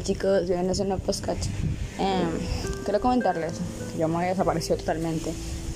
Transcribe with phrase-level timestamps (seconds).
[0.00, 1.44] chicos, bienvenidos a un nuevo podcast.
[1.98, 2.30] Em,
[2.84, 3.52] quiero comentarles
[3.92, 5.32] que yo me había desaparecido totalmente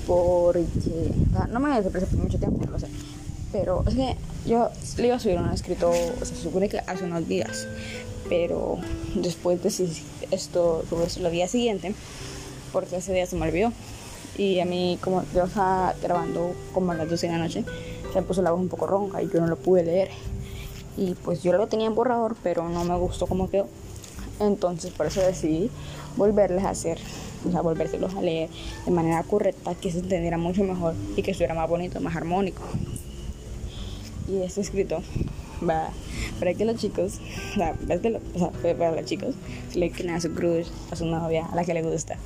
[0.07, 2.87] porque o sea, no me había desaparecido por mucho tiempo, no lo sé.
[3.53, 4.17] Pero es que
[4.47, 7.67] yo le iba a subir un escrito, o sea, se supone que hace unos días,
[8.29, 8.79] pero
[9.15, 11.94] después decidí esto subirlo el día siguiente
[12.72, 13.72] porque ese día se me olvidó.
[14.39, 17.65] Y a mí, como yo estaba grabando como a las 12 de la noche,
[18.12, 20.09] se me puso la voz un poco ronca y yo no lo pude leer.
[20.97, 23.69] Y pues yo lo tenía en borrador, pero no me gustó cómo quedó.
[24.41, 25.71] Entonces por eso decidí
[26.17, 26.99] volverles a hacer,
[27.47, 28.51] o sea, volvérselos a leer
[28.85, 32.63] de manera correcta, que se entendiera mucho mejor y que estuviera más bonito, más armónico.
[34.29, 35.03] Y este escrito
[35.69, 35.91] va
[36.39, 37.15] para que los chicos,
[37.53, 39.35] o sea, para los chicos,
[39.73, 42.19] se le a su crush, a su novia, a la que le gusta.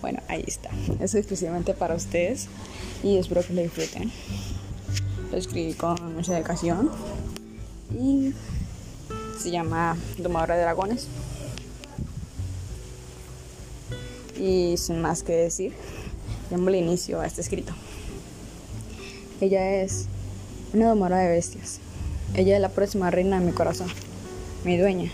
[0.00, 0.70] Bueno, ahí está.
[1.00, 2.48] Es exclusivamente para ustedes
[3.02, 4.10] y espero que lo disfruten.
[5.30, 6.90] Lo escribí con mucha dedicación
[7.98, 8.32] y
[9.38, 11.08] se llama Domadora de Dragones.
[14.38, 15.72] Y sin más que decir,
[16.50, 17.72] el inicio a este escrito.
[19.40, 20.06] Ella es
[20.72, 21.80] una domadora de bestias.
[22.34, 23.88] Ella es la próxima reina de mi corazón,
[24.64, 25.10] mi dueña.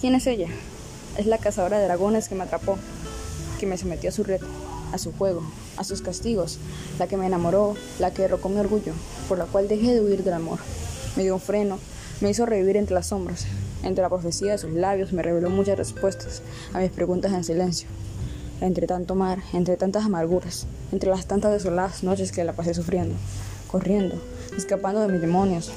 [0.00, 0.48] ¿Quién es ella?
[1.16, 2.76] Es la cazadora de dragones que me atrapó,
[3.58, 4.40] que me sometió a su red,
[4.92, 5.42] a su juego,
[5.76, 6.58] a sus castigos,
[6.98, 8.92] la que me enamoró, la que derrocó mi orgullo,
[9.28, 10.58] por la cual dejé de huir del amor.
[11.16, 11.78] Me dio un freno,
[12.20, 13.46] me hizo revivir entre las sombras.
[13.82, 16.42] Entre la profecía de sus labios me reveló muchas respuestas
[16.74, 17.88] a mis preguntas en silencio.
[18.60, 23.14] Entre tanto mar, entre tantas amarguras, entre las tantas desoladas noches que la pasé sufriendo,
[23.70, 24.20] corriendo,
[24.54, 25.72] escapando de mis demonios.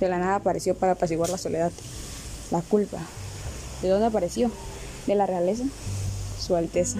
[0.00, 1.72] De la nada apareció para apaciguar la soledad,
[2.50, 2.98] la culpa.
[3.82, 4.50] ¿De dónde apareció?
[5.06, 5.64] De la realeza,
[6.40, 6.98] su alteza,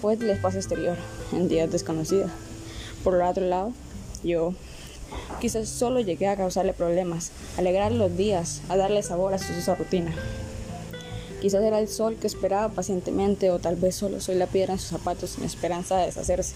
[0.00, 0.96] pues del espacio exterior,
[1.32, 2.30] en días desconocidas.
[3.02, 3.72] Por el otro lado,
[4.22, 4.54] yo
[5.40, 9.52] quizás solo llegué a causarle problemas, a alegrar los días, a darle sabor a su,
[9.60, 10.14] su rutina.
[11.42, 14.78] Quizás era el sol que esperaba pacientemente o tal vez solo soy la piedra en
[14.78, 16.54] sus zapatos sin esperanza de deshacerse.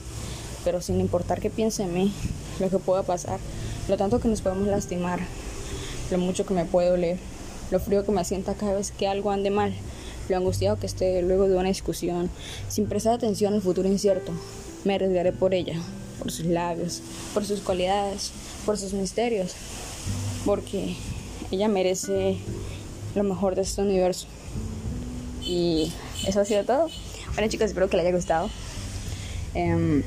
[0.65, 2.13] Pero sin importar qué piense en mí,
[2.61, 3.41] lo que pueda pasar,
[3.89, 5.19] lo tanto que nos podemos lastimar,
[6.13, 7.19] lo mucho que me puede doler,
[7.73, 9.75] lo frío que me sienta cada vez que algo ande mal,
[10.29, 12.31] lo angustiado que esté luego de una discusión,
[12.69, 14.31] sin prestar atención al futuro incierto,
[14.85, 15.83] me arriesgaré por ella,
[16.21, 17.03] por sus labios,
[17.35, 18.31] por sus cualidades,
[18.65, 19.57] por sus misterios,
[20.45, 20.95] porque
[21.51, 22.39] ella merece
[23.17, 24.29] lo mejor de este universo.
[25.47, 25.93] Y
[26.27, 26.89] eso ha sido todo.
[27.35, 28.51] Bueno chicos, espero que les haya gustado.
[29.55, 30.03] Eh,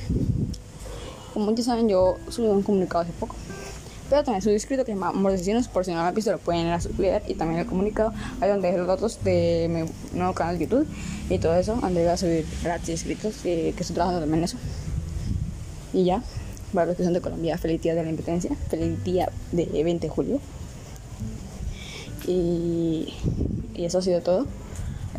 [1.34, 3.36] como muchos saben, yo subí un comunicado hace poco.
[4.10, 5.34] Pero también subí escrito que se llama Amor
[5.72, 8.12] por si no lo han visto lo pueden ir a subir y también el comunicado,
[8.42, 10.88] ahí donde los datos de mi nuevo canal de YouTube
[11.30, 14.46] y todo eso, donde voy a subir ratos y escritos que, estoy trabajando también en
[14.46, 14.58] eso.
[15.94, 16.24] Y ya,
[16.74, 20.08] para los que son de Colombia, feliz día de la independencia, feliz día de 20
[20.08, 20.40] de julio.
[22.26, 23.14] Y,
[23.76, 24.48] y eso ha sido todo.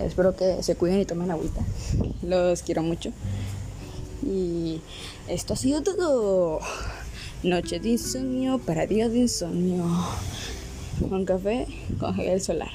[0.00, 1.60] Espero que se cuiden y tomen agüita.
[2.22, 3.12] Los quiero mucho.
[4.22, 4.80] Y
[5.28, 6.60] esto ha sido todo.
[7.42, 9.84] Noche de insomnio para días de insomnio.
[11.08, 11.66] Con café
[11.98, 12.70] con gel solar.